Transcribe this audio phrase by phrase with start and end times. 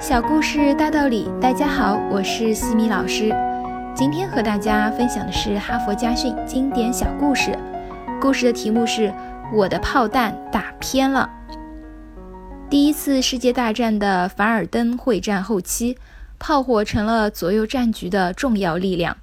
[0.00, 3.32] 小故事大道理，大家好，我是西米老师。
[3.94, 7.56] 今天和大家分享的是哈佛家训经典小故事。
[8.20, 9.08] 故事的题目是
[9.52, 11.30] 《我的炮弹打偏了》。
[12.68, 15.96] 第一次世界大战的凡尔登会战后期，
[16.38, 19.16] 炮火成了左右战局的重要力量。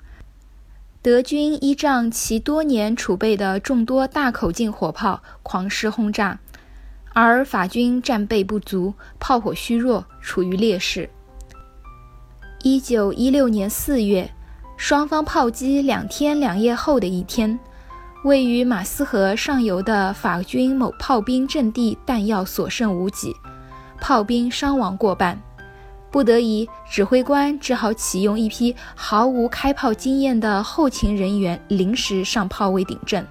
[1.02, 6.40] 德军依仗其多年储备的众多大口径火炮，狂施轰炸。
[7.14, 11.10] 而法军战备不足，炮火虚弱，处于劣势。
[12.64, 14.32] 一九一六年四月，
[14.78, 17.60] 双方炮击两天两夜后的一天，
[18.24, 23.36] 位于马斯河上游的法军某炮兵阵地弹药所剩无几，
[24.00, 25.42] 炮兵伤亡过半，
[26.12, 33.28] 不得已，指挥官只好启用一批毫无开炮经验的后勤人员临时上炮位顶阵。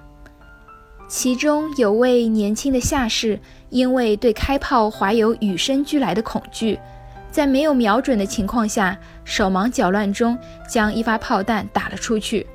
[1.11, 3.37] 其中有位年轻的下士，
[3.69, 6.79] 因为对开炮怀有与生俱来的恐惧，
[7.29, 12.47] 在没有瞄准的情况下，手忙脚乱中将一发炮弹打了出去。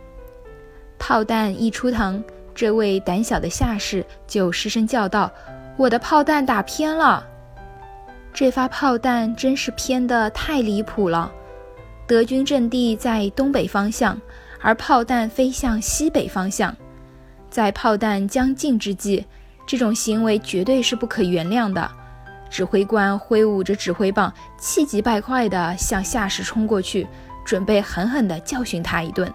[0.98, 2.22] 炮弹一出膛，
[2.54, 5.30] 这位胆小的下士就失声叫道
[5.76, 7.22] ：“我的炮弹打偏了！”
[8.32, 11.30] 这发炮弹真是偏得太离谱了。
[12.06, 14.18] 德军阵地在东北方向，
[14.62, 16.74] 而炮弹飞向西北方向。
[17.50, 19.25] 在炮弹将近之际，
[19.66, 21.91] 这种行为绝对是不可原谅的。
[22.48, 27.06] 指挥官挥舞着指挥棒，气急败坏地向下士冲过去，
[27.44, 29.33] 准备狠狠地教训他一顿。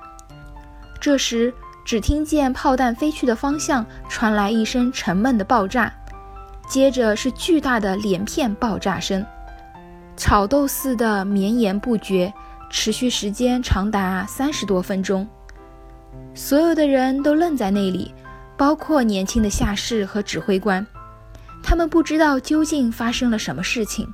[1.00, 1.54] 这时，
[1.84, 5.92] 只听见炮弹飞去的方向传来一声沉闷的爆炸，
[6.68, 9.26] 接着是巨大的连片爆炸声，
[10.16, 12.32] 炒豆似的绵延不绝，
[12.70, 15.28] 持续时间长达三十多分钟。
[16.34, 18.14] 所有的人都愣在那里，
[18.58, 20.86] 包括年轻的下士和指挥官。
[21.64, 24.08] 他们不知道究竟发生了什么事情。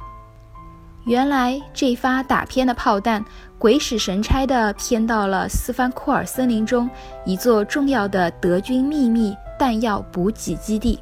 [1.05, 3.23] 原来这发打偏的炮弹
[3.57, 6.89] 鬼使神差地偏到了斯芬库尔森林中
[7.25, 10.99] 一座重要的德军秘密弹药补给基地。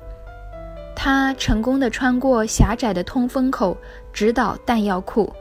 [0.96, 3.75] 它成功地穿过狭窄的通风口，
[4.14, 5.34] 直捣弹药库，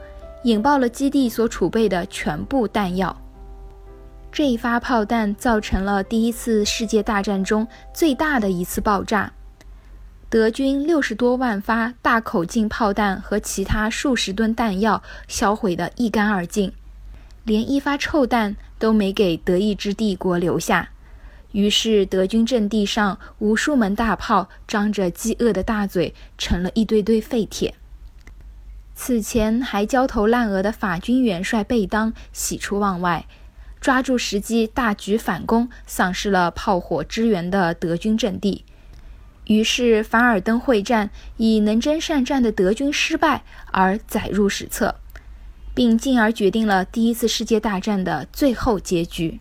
[0.43, 3.15] 引爆了基地所储备的全部弹药。
[4.35, 9.31] 这一发炮弹造成了第一次世界大战中最大的一次爆炸，
[10.29, 16.73] 德军六十多万发大口径炮弹和其他数十吨弹药销毁得一干二净，
[17.45, 20.89] 连一发臭弹都没给德意志帝国留下。
[21.53, 27.73] 于是，德军阵地上无数门大炮张着饥饿的大嘴，成了一堆堆废铁。
[28.93, 33.25] 此前还焦头烂额的法军元帅贝当喜出望外。
[33.79, 38.65] 抓住时机大举反攻，丧失了炮火支援的德军阵地。
[39.45, 44.95] 于是，凡尔登会战以能征善战的德军失败而载入史册，
[45.75, 49.39] 并进而决定了第一次世界大战的最后结局。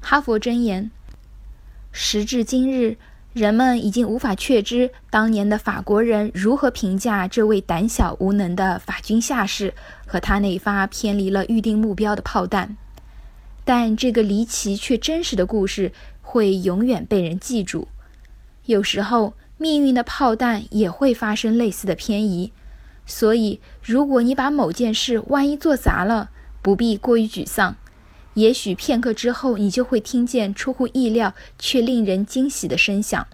[0.00, 0.90] 哈佛箴言：
[1.92, 2.96] 时至今日，
[3.32, 9.72] 人们已经无法确知当年的法国人如何评价这位胆小无能的法军下士
[10.04, 12.76] 和他那发偏离了预定目标的炮弹。
[13.64, 17.88] 但这个离奇却真实的故事会永远被人记住。
[18.66, 22.52] 有时候，命运的炮弹也会发生类似的偏移。
[23.06, 26.30] 所以，如果你把某件事万一做砸了，
[26.62, 27.76] 不必过于沮丧。
[28.34, 33.26] 也许片刻之后，你就会听见出乎意料却令人惊喜的声响。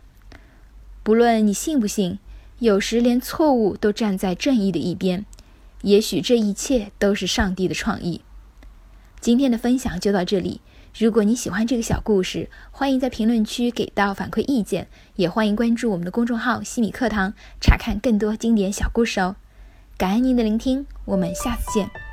[1.03, 2.19] 不论你信不信，
[2.59, 5.25] 有时连错误都站在正义的一边。
[5.83, 8.23] 也许这一切都是上帝的创意。
[9.21, 10.61] 今天的分享就到这里。
[10.97, 19.37] 如果你喜欢这个小故事，欢迎在评论区给到反馈意见，也欢迎关注我们的公众号“西米课堂”，查看更多经典小故事哦。
[19.97, 22.08] 感恩您的聆听，我们下次见。